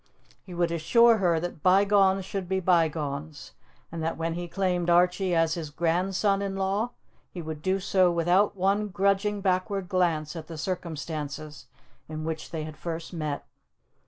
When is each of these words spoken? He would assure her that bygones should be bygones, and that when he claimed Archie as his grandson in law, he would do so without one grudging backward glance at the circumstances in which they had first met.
He 0.41 0.55
would 0.55 0.71
assure 0.71 1.17
her 1.19 1.39
that 1.39 1.61
bygones 1.61 2.25
should 2.25 2.49
be 2.49 2.59
bygones, 2.59 3.51
and 3.91 4.01
that 4.01 4.17
when 4.17 4.33
he 4.33 4.47
claimed 4.47 4.89
Archie 4.89 5.35
as 5.35 5.53
his 5.53 5.69
grandson 5.69 6.41
in 6.41 6.55
law, 6.55 6.93
he 7.29 7.39
would 7.39 7.61
do 7.61 7.79
so 7.79 8.11
without 8.11 8.55
one 8.55 8.87
grudging 8.87 9.41
backward 9.41 9.87
glance 9.87 10.35
at 10.35 10.47
the 10.47 10.57
circumstances 10.57 11.67
in 12.09 12.23
which 12.23 12.49
they 12.49 12.63
had 12.63 12.77
first 12.77 13.13
met. 13.13 13.45